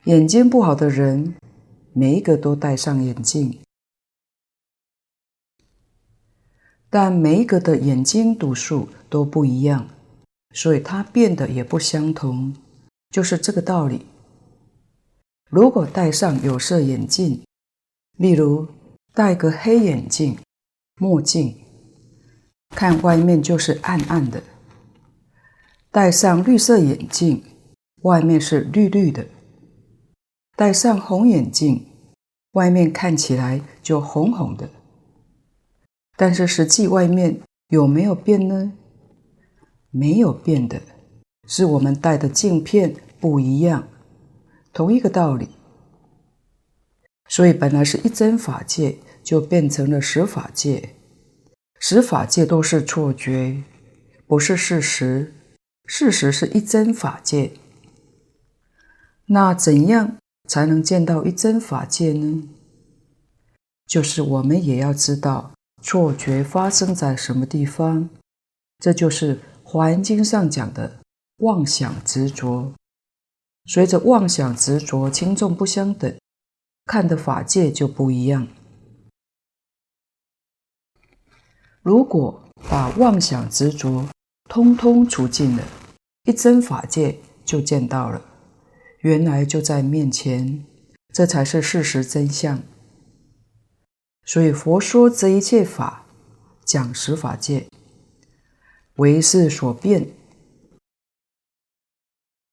[0.06, 1.34] 眼睛不好的人，
[1.94, 3.58] 每一个都戴上眼镜。
[6.90, 9.88] 但每一个的眼睛度数都不一样，
[10.52, 12.54] 所以它变得也不相同，
[13.12, 14.06] 就是这个道理。
[15.50, 17.42] 如果戴上有色眼镜，
[18.18, 18.68] 例如
[19.14, 20.38] 戴个黑眼镜、
[21.00, 21.56] 墨镜，
[22.72, 24.42] 看外面就是暗暗的；
[25.92, 27.42] 戴上绿色眼镜，
[28.02, 29.24] 外面是绿绿的；
[30.64, 31.88] 戴上红眼镜，
[32.54, 34.70] 外面看起来就红红的。
[36.16, 38.72] 但是实际外面有没有变呢？
[39.92, 40.82] 没有变的，
[41.50, 43.90] 是我们戴的镜片不一样，
[44.72, 45.50] 同一个道理。
[47.28, 50.96] 所以本来是一真法界，就变成了十法界。
[51.78, 53.62] 十法界都是错觉，
[54.26, 55.34] 不是事实。
[55.84, 57.52] 事实是一真法界。
[59.26, 60.16] 那怎样
[60.48, 62.50] 才能见到一真法界呢？
[63.86, 65.52] 就是我们也要知道。
[65.82, 68.10] 错觉发生在什么地方？
[68.80, 71.00] 这就是《华严经》上讲的
[71.38, 72.74] 妄想执着。
[73.66, 76.18] 随着妄想执着轻重不相等，
[76.86, 78.48] 看的法界就不一样。
[81.82, 84.08] 如果把妄想执着
[84.50, 85.64] 通通除尽了，
[86.24, 88.22] 一真法界就见到了，
[89.04, 90.64] 原来就在面前，
[91.14, 92.64] 这才是事实真相。
[94.24, 96.06] 所以佛说这一切法，
[96.64, 97.68] 讲十法界，
[98.96, 100.08] 唯是所变。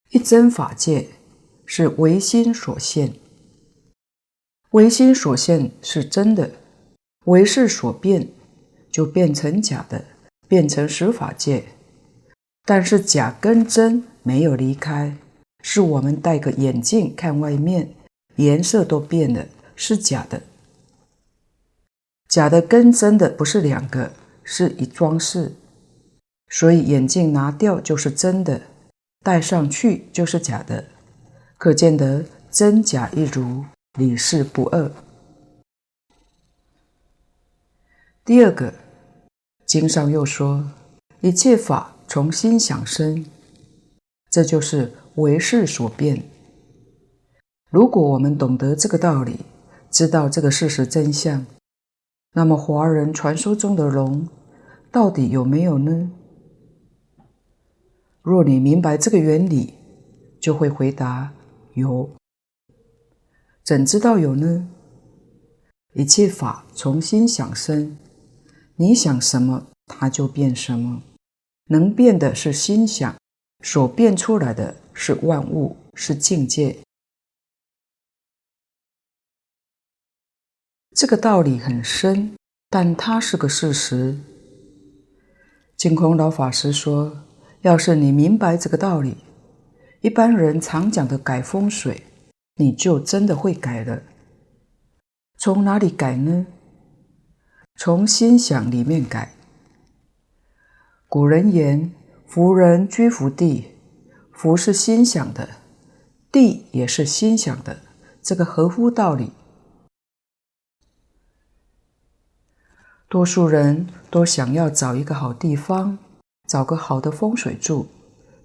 [0.08, 1.10] 一真法界
[1.64, 3.14] 是唯心所现，
[4.72, 6.50] 唯心所现是真的，
[7.26, 8.28] 唯是所变
[8.90, 10.04] 就变成假的，
[10.48, 11.66] 变成十法界。
[12.64, 15.16] 但是假跟真没有离开，
[15.62, 17.94] 是我们戴个眼镜看外面，
[18.36, 19.46] 颜色都变了，
[19.76, 20.42] 是假的。
[22.28, 24.12] 假的跟真的不是两个，
[24.44, 25.52] 是一装饰。
[26.48, 28.62] 所以眼镜拿掉就是真的，
[29.22, 30.84] 戴上去就是假的。
[31.58, 33.64] 可见得真假一如，
[33.98, 34.90] 理事不二。
[38.24, 38.72] 第二个，
[39.66, 40.70] 经上又说，
[41.20, 43.24] 一切法从心想生，
[44.30, 46.22] 这就是唯识所变。
[47.70, 49.40] 如果我们懂得这个道理，
[49.90, 51.46] 知道这个事实真相。
[52.32, 54.28] 那么，华人传说中的龙
[54.90, 56.10] 到底有没有呢？
[58.22, 59.74] 若你明白这个原理，
[60.40, 61.32] 就会回答
[61.74, 62.10] 有。
[63.64, 64.68] 怎知道有呢？
[65.94, 67.96] 一切法从心想生，
[68.76, 71.02] 你想什么，它就变什么；
[71.66, 73.16] 能变的是心想，
[73.64, 76.76] 所变出来的是万物，是境界。
[80.94, 82.36] 这个道理很深，
[82.68, 84.20] 但它是个事实。
[85.74, 87.24] 净空老法师说
[87.62, 89.16] ：“要是你明白这个道理，
[90.02, 92.02] 一般人常讲的改风水，
[92.56, 94.02] 你就真的会改了。
[95.38, 96.46] 从哪里改呢？
[97.76, 99.32] 从心想里面改。”
[101.08, 101.90] 古人言
[102.28, 103.79] ：“福人居福地，
[104.42, 105.50] 福是心想的，
[106.32, 107.82] 地也是心想的，
[108.22, 109.32] 这个合乎道理。”
[113.06, 115.98] 多数人都想要找一个好地方，
[116.48, 117.88] 找个好的风水住，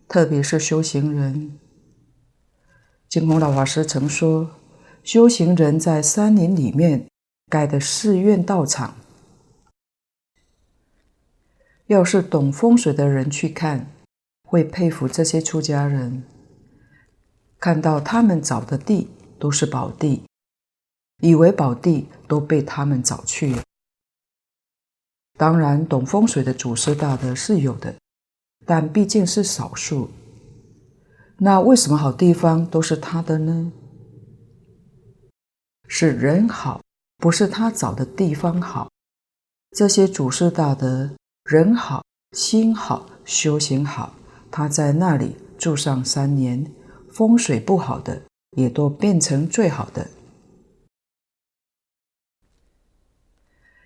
[0.09, 1.57] 特别是修行人。
[3.07, 4.49] 净空老法师曾说，
[5.01, 7.07] 修行人在山林里面
[7.49, 8.97] 盖的寺院道场。
[11.87, 13.89] 要是懂风水的人去看，
[14.45, 16.23] 会佩服这些出家人。
[17.59, 20.23] 看到他们找的地都是宝地，
[21.21, 23.63] 以为宝地都被他们找去了。
[25.37, 27.95] 当然，懂风水的祖师大德是有的，
[28.65, 30.09] 但毕竟是少数。
[31.39, 33.71] 那为什么好地方都是他的呢？
[35.87, 36.81] 是人好，
[37.17, 38.89] 不是他找的地方好。
[39.71, 41.11] 这些祖师大德。
[41.43, 44.15] 人好，心好，修行好，
[44.57, 46.71] 他在那里住上三年，
[47.11, 50.09] 风水不好的也都变成最好的，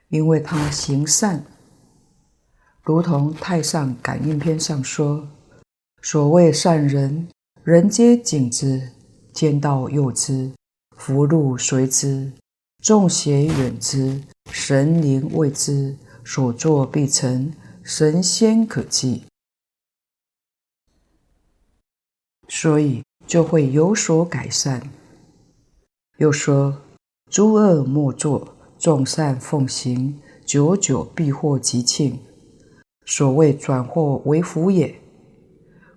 [0.09, 1.43] 因为他行善，
[2.83, 5.27] 如同《太上感应篇》上说
[6.03, 7.27] ：“所谓善人，
[7.63, 8.91] 人皆敬之，
[9.33, 10.51] 天道佑之，
[10.95, 12.31] 福禄随之，
[12.83, 17.51] 众邪远之，神灵畏之。”所作必成，
[17.81, 19.23] 神仙可祭，
[22.49, 24.81] 所以就会有所改善。
[26.17, 26.81] 又说：
[27.29, 32.19] 诸恶莫作，众善奉行，久久必获吉庆。
[33.05, 34.99] 所谓转祸为福也。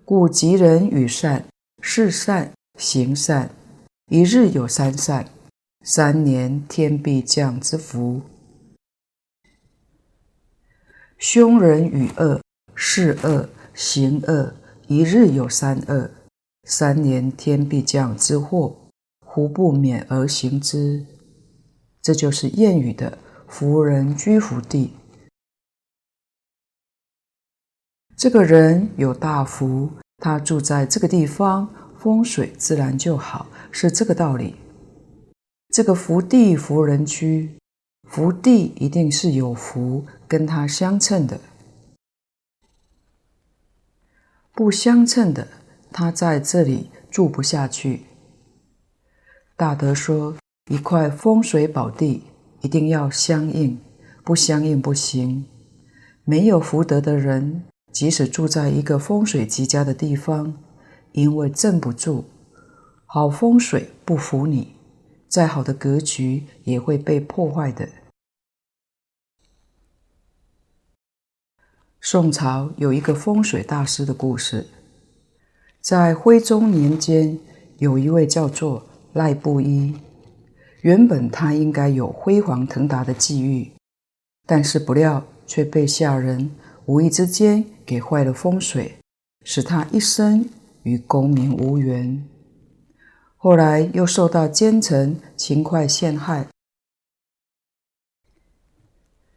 [0.05, 1.45] 故吉人与善，
[1.81, 3.49] 事善行善，
[4.09, 5.29] 一日有三善，
[5.81, 8.21] 三年天必降之福。
[11.17, 12.41] 凶人与恶，
[12.75, 14.53] 事恶行恶，
[14.87, 16.11] 一日有三恶，
[16.65, 18.89] 三年天必降之祸，
[19.25, 21.05] 胡不免而行之？
[22.01, 24.93] 这就是谚语的“福人居福地”。
[28.15, 34.55] 这个人有大福，他住在这个地方，风水自然就好，是这个道理。
[35.69, 37.57] 这个福地福人居。
[38.09, 41.39] 福地一定是有福，跟他相称的；
[44.51, 45.47] 不相称的，
[45.93, 48.01] 他在这里住不下去。
[49.55, 50.35] 大德说，
[50.71, 52.23] 一块风水宝地
[52.61, 53.79] 一定要相应，
[54.25, 55.45] 不相应不行。
[56.25, 60.57] 没有福德的人，即使住在一个风水极佳的地方，
[61.11, 62.25] 因为镇不住，
[63.05, 64.75] 好风水不服你，
[65.27, 67.87] 再好的格局也会被破坏的。
[72.01, 74.67] 宋朝有一个风水大师的故事，
[75.83, 77.37] 在徽宗年间，
[77.79, 79.93] 有一位叫做赖布衣。
[80.79, 83.69] 原本他应该有辉煌腾达的际遇，
[84.47, 86.49] 但是不料却被下人
[86.85, 88.95] 无意之间给坏了风水，
[89.43, 90.47] 使他一生
[90.83, 92.25] 与功名无缘。
[93.35, 96.47] 后来又受到奸臣秦桧陷害，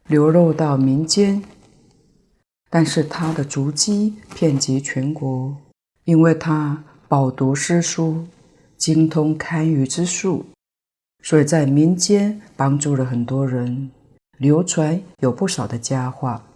[0.07, 1.43] 流落到民间。
[2.71, 5.57] 但是他的足迹遍及全国，
[6.07, 8.27] 因为他饱读诗书，
[8.77, 10.47] 精通堪舆之术，
[11.23, 13.91] 所以在民间帮助了很多人，
[14.39, 16.47] 流传有不少的佳话，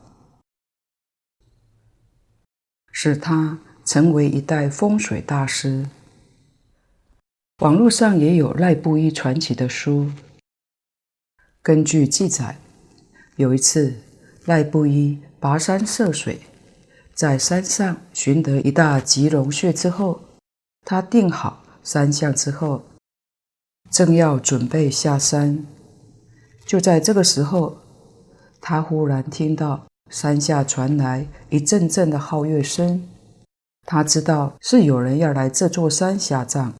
[2.93, 5.89] 使他成为一代风水大师。
[7.59, 10.11] 网络上也有赖布衣传奇的书。
[11.61, 12.57] 根据记载，
[13.37, 13.97] 有一次
[14.47, 15.19] 赖布衣。
[15.41, 16.39] 跋山涉水，
[17.21, 20.23] 在山上寻得一大吉龙穴之后，
[20.87, 22.83] 他定好山相之后，
[23.91, 25.67] 正要准备下山，
[26.65, 27.77] 就在这个时候，
[28.59, 33.07] 他忽然听到山下传来一阵阵的号乐声，
[33.83, 36.73] 他知道是有人要来这座山下葬，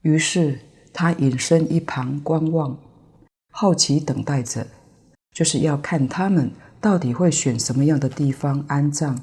[0.00, 0.60] 于是
[0.94, 2.78] 他隐身一旁观望，
[3.52, 4.66] 好奇等待着。
[5.32, 6.50] 就是要看他们
[6.80, 9.20] 到底会选什么样的地方安葬。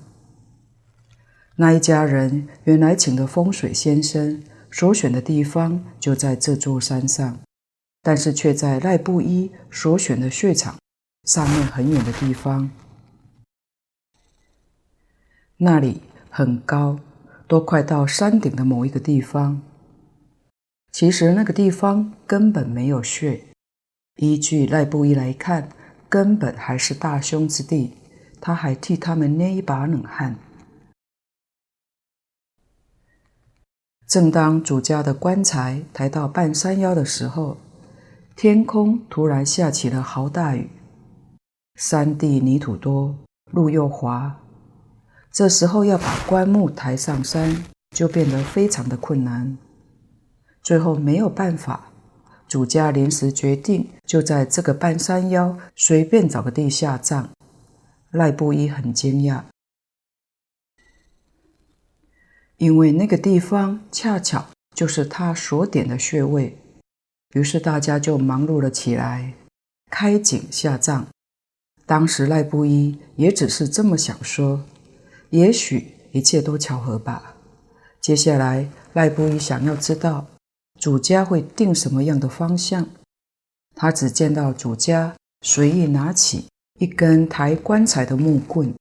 [1.58, 7.39] 那一家人原来请的风水先生所选的地方就在这座山上，
[8.01, 10.78] 但是却在赖布衣所选的穴场
[11.24, 12.70] 上面很远的地方。
[15.58, 16.99] 那里很高，
[17.47, 19.62] 都快到山顶的某一个地方。
[20.91, 23.41] 其实那个地方根本没有穴，
[24.18, 25.70] 依据赖布衣来看，
[26.16, 27.97] 根本还是大凶之地。
[28.39, 30.38] 他还替他们捏一把冷汗。
[34.07, 37.57] 正当主家的棺材抬到半山腰的时候，
[38.34, 40.70] 天空突然下起了豪大雨，
[41.76, 43.18] 山地泥土多，
[43.51, 44.39] 路又滑，
[45.34, 49.57] 这时候要把棺木抬上山，就变得非常的困难。
[50.63, 51.91] 最后没有办法，
[52.56, 57.30] 主家临时决定，就在这个半山腰随便找个地下葬。
[58.12, 59.43] 赖布衣很惊讶。
[62.56, 66.58] 因为那个地方恰巧就是他所点的穴位，
[67.34, 69.34] 于是大家就忙碌了起来，
[69.91, 71.06] 开井下葬。
[71.86, 74.64] 当时赖布衣也只是这么想说，
[75.32, 77.36] 也许一切都巧合吧。
[77.99, 80.28] 接下来，赖布衣想要知道
[80.80, 82.88] 主家会定什么样的方向。
[83.76, 86.45] 他只见到主家随意拿起
[86.80, 88.73] 一根抬棺材的木棍，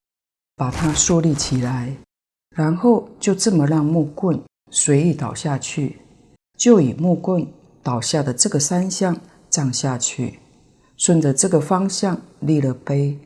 [0.54, 1.96] 把它竖立起来。
[2.54, 4.40] 然后就这么让木棍
[4.70, 5.98] 随意倒下去，
[6.56, 7.44] 就以木棍
[7.82, 9.20] 倒下的这个山向
[9.50, 10.38] 葬下去，
[10.96, 13.18] 顺着这个方向立了碑。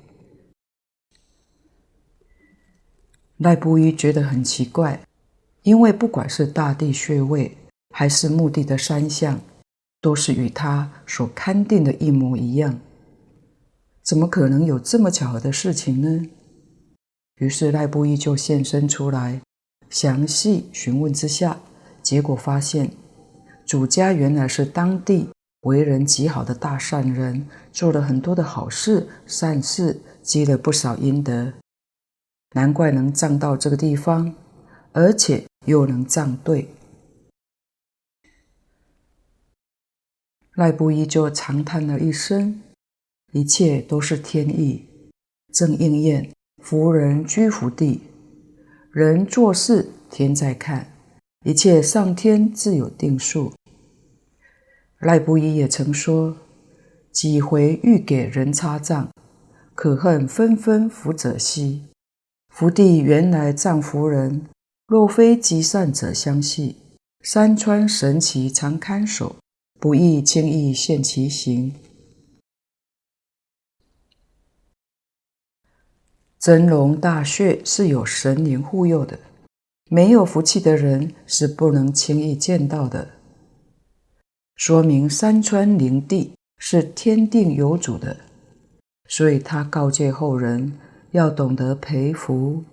[3.37, 5.03] 赖布衣觉得很奇怪，
[5.62, 7.58] 因为不管是大地穴位
[7.91, 9.41] 还是墓地的山相，
[10.01, 12.78] 都是与他所勘定的一模一样，
[14.03, 16.28] 怎么可能有这么巧合的事情呢？
[17.36, 19.41] 于是赖布衣就现身出来，
[19.91, 21.61] 详细询问之下，
[22.03, 22.91] 结果发现
[23.66, 25.28] 主家原来是当地
[25.62, 31.53] 为人极好的大善人，做了很多的好事善事，积了不少阴德，
[32.55, 34.34] 难怪能葬到这个地方，
[34.93, 36.68] 而且又能葬对。
[40.59, 42.61] 赖布衣就长叹了一声
[43.33, 44.85] ：“一切都是天意，
[45.53, 46.29] 正应验。”
[46.61, 48.01] 福人居福地，
[48.91, 50.93] 人做事天在看，
[51.47, 53.53] 一切上天自有定数。
[54.99, 56.37] 赖布衣也曾说：
[57.13, 59.09] 几回欲给人插葬，
[59.77, 61.85] 可恨纷纷福者稀。
[62.53, 64.47] 福地原来葬福人，
[64.89, 66.75] 若非积善者相系，
[67.21, 69.37] 山川神奇常看守，
[69.81, 71.74] 不易轻易现其形。
[76.39, 79.18] 真龙大穴是有神灵护佑的，
[79.91, 83.11] 没有福气的人是不能轻易见到的。
[84.57, 88.16] 说明山川灵地是天定有主的，
[89.09, 90.76] 所以他告诫后人
[91.12, 92.64] 要懂得培福，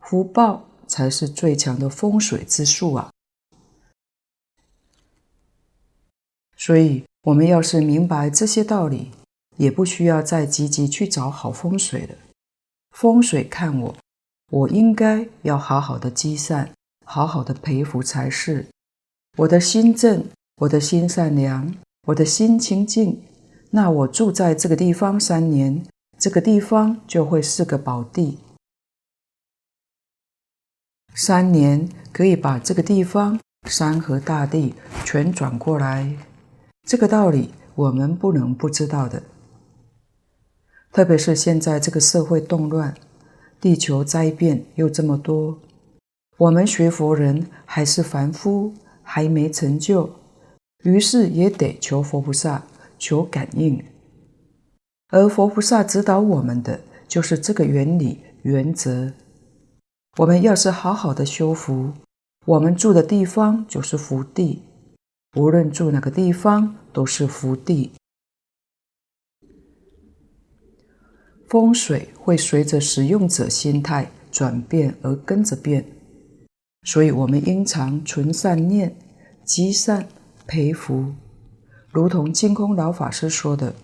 [0.00, 3.10] 福报才是最强的风水之术啊！
[6.64, 9.10] 所以，我们要是明白这些道理，
[9.58, 12.14] 也不需要再积极去找好风水了。
[12.92, 13.94] 风水看我，
[14.50, 16.72] 我应该要好好的积善，
[17.04, 18.66] 好好的培福才是。
[19.36, 20.24] 我的心正，
[20.62, 21.74] 我的心善良，
[22.06, 23.20] 我的心清净，
[23.68, 25.84] 那我住在这个地方三年，
[26.18, 28.38] 这个地方就会是个宝地。
[31.14, 33.38] 三年可以把这个地方
[33.68, 36.16] 山河大地全转过来，
[36.84, 39.22] 这个道理我们不能不知道的。
[40.92, 42.94] 特别是现在这个社会动乱，
[43.60, 45.58] 地球灾变又这么多，
[46.36, 48.72] 我们学佛人还是凡夫，
[49.02, 50.10] 还没成就，
[50.84, 52.64] 于是也得求佛菩萨，
[52.98, 53.82] 求感应。
[55.08, 59.12] 而佛菩萨指导我们的就是这个原理原则。
[60.18, 61.92] 我们要是好好的修福，
[62.44, 64.62] 我们住的地方就是福地，
[65.34, 67.90] 无论住哪个地方都是福地。
[71.48, 75.84] 风水会随着使用者心态转变而跟着变，
[76.82, 78.96] 所以我们应常存善念、
[79.44, 80.08] 积善、
[80.46, 81.14] 培福，
[81.90, 83.74] 如同净空老法师说的：“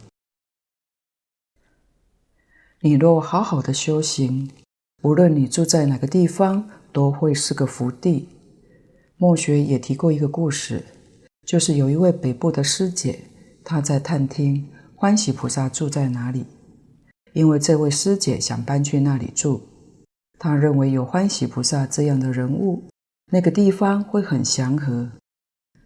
[2.82, 4.50] 你若好好的修行，
[5.02, 8.28] 无论你住在哪个地方，都会是个福地。”
[9.16, 10.82] 末学也提过一个故事，
[11.50, 13.18] 就是有一位北部的师姐，
[13.64, 16.46] 她在探听欢喜菩萨住在哪里。
[17.32, 19.60] 因为这位师姐想搬去那里住。
[20.38, 22.84] 她认为有欢喜菩萨这样的人物，
[23.32, 25.10] 那个地方会很祥和。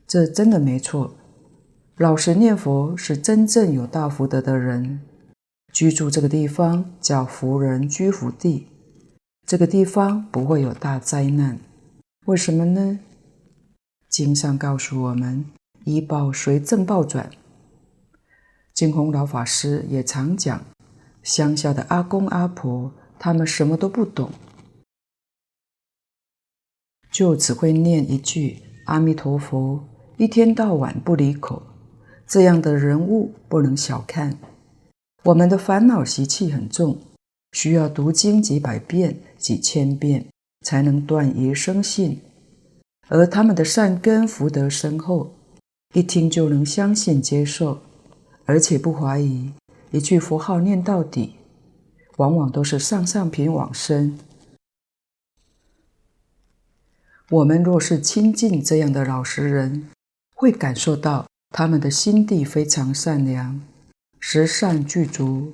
[0.07, 1.15] 这真的没错。
[1.97, 5.01] 老实念佛是真正有大福德的人，
[5.73, 8.67] 居住这个地方叫福人居福地。
[9.47, 11.59] 这个地方不会有大灾难，
[12.27, 13.01] 为什么呢？
[14.15, 15.45] 经上告诉我们，
[15.83, 17.29] 依报随正报转。
[18.73, 20.65] 净空老法师也常讲，
[21.25, 24.31] 乡下的阿公阿婆，他们什么都不懂，
[27.11, 29.85] 就只会念一句阿弥陀佛，
[30.17, 31.65] 一天到晚不离口。
[32.25, 34.39] 这样的人物不能小看。
[35.25, 37.01] 我们的烦恼习气很重。
[37.51, 40.27] 需要读经几百遍、几千遍，
[40.65, 42.21] 才能断疑生信。
[43.09, 45.35] 而他们的善根福德深厚，
[45.93, 47.81] 一听就能相信接受，
[48.47, 49.53] 而且不怀疑，
[49.91, 51.35] 一句佛号念到底，
[52.17, 54.19] 往往都是上上品往生。
[57.31, 59.89] 我们若是亲近这样的老实人，
[60.35, 63.61] 会感受到他们的心地非常善良，
[64.21, 65.53] 十善具足。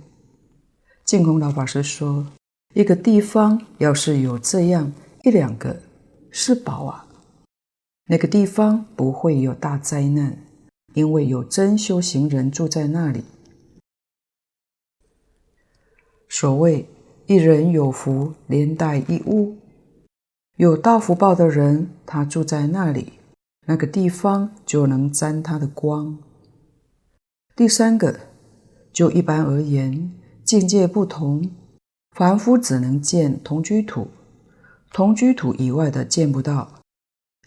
[1.04, 2.26] 净空老法师说
[2.74, 4.92] ：“一个地方要是有这样
[5.24, 5.80] 一两个
[6.30, 7.06] 是宝啊，
[8.10, 10.36] 那个地方不会有大灾难，
[10.94, 13.22] 因为有真修行人住在那里。
[16.28, 16.88] 所谓
[17.26, 19.56] 一人有福，连带一屋，
[20.56, 23.12] 有大福报的人，他住在那里，
[23.68, 26.18] 那个地方就能沾他的光。
[27.54, 28.18] 第三个，
[28.92, 31.48] 就一般而言。”境界不同，
[32.16, 34.08] 凡夫只能见同居土，
[34.92, 36.79] 同居土以外的见不到，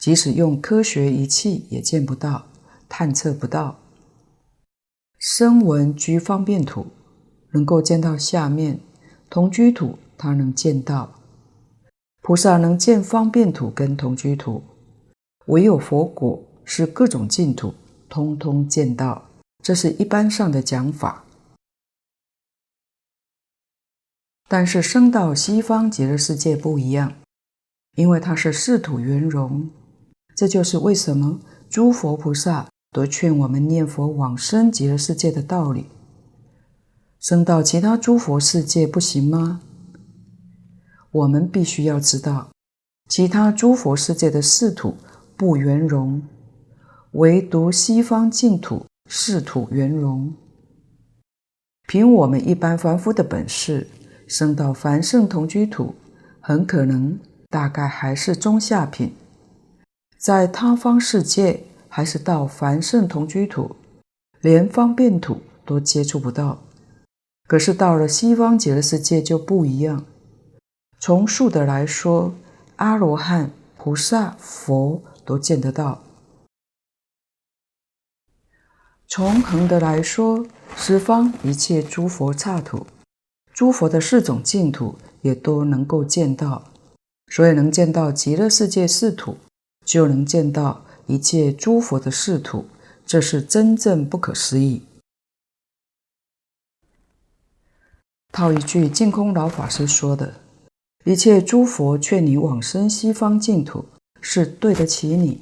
[0.04, 2.46] 即使用科学仪器也见不到，
[2.90, 3.80] 探测不到。
[5.18, 6.88] 声闻居方便土，
[7.54, 8.82] 能够见到下面，
[9.30, 11.22] 同居土他能见到。
[12.22, 14.62] 菩萨能见方便土跟同居土，
[15.46, 17.74] 唯有佛果是各种净土，
[18.10, 19.30] 通通见到。
[19.64, 21.24] 这是一般上的讲法。
[24.50, 27.14] 但是升到西方极乐世界不一样，
[27.96, 29.70] 因为它是四土圆融，
[30.36, 35.88] 这就是为什么诸佛菩萨都劝我们念佛往生极乐世界的道理。
[37.20, 39.62] 升到其他诸佛世界不行吗？
[41.12, 42.52] 我们必须要知道，
[43.10, 44.96] 其他诸佛世界的四土
[45.38, 46.22] 不圆融，
[47.12, 50.34] 唯独西方净土四土圆融。
[51.88, 53.88] 凭我们一般凡夫的本事。
[54.26, 55.94] 升到凡圣同居土，
[56.40, 57.20] 很可能
[57.50, 59.14] 大概还是中下品，
[60.24, 63.76] 在他方世界还是到凡圣同居土，
[64.40, 66.64] 连方便土都接触不到。
[67.46, 70.06] 可是到了西方极乐世界就不一样，
[70.98, 72.34] 从数的来说，
[72.78, 76.02] 阿罗汉、菩萨、佛都见得到；
[79.10, 80.48] 从横的来说，
[80.78, 82.88] 十方一切诸佛刹土。
[83.54, 86.72] 诸佛的四种净土也都能够见到，
[87.28, 89.36] 所以能见到极乐世界四土，
[89.84, 92.66] 就能见到一切诸佛的四土，
[93.06, 94.84] 这是真正不可思议。
[98.32, 100.36] 套一句净空老法师说的
[101.06, 103.86] ：“一切诸佛劝你往生西方净土，
[104.22, 105.40] 是对得起你；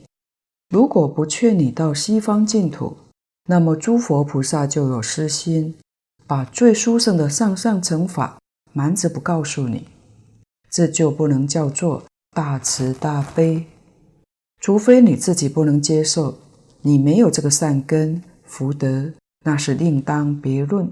[0.69, 2.97] 如果不劝你到西方净土，
[3.47, 5.75] 那么诸佛菩萨就有私心。”
[6.27, 8.39] 把最殊胜的上上乘法
[8.71, 9.89] 瞒着不告诉你，
[10.69, 13.67] 这就不能叫做大慈大悲。
[14.61, 16.37] 除非你自己不能接受，
[16.81, 19.11] 你没有这个善根福德，
[19.43, 20.89] 那是另当别论。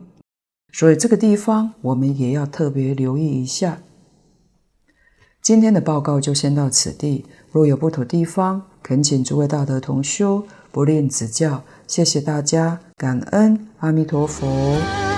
[0.73, 3.79] 所以这个地方我们也要特别留意一下。
[5.41, 11.63] 今天的报告就先到此地，若有不妥地方，恳请诸位大德同修不吝指教。
[11.87, 15.08] 谢谢大家，感恩阿弥陀佛。